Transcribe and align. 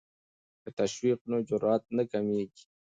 که 0.63 0.69
تشویق 0.79 1.19
وي 1.21 1.27
نو 1.31 1.37
جرات 1.49 1.83
نه 1.97 2.03
کمېږي. 2.11 2.63